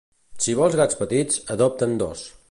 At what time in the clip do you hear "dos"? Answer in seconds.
2.05-2.25